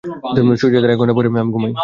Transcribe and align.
সূর্যাস্তের 0.61 0.91
এক 0.93 0.97
ঘন্টা 0.99 1.15
পরেই 1.15 1.31
আমি 1.35 1.51
ঘুমাই। 1.55 1.73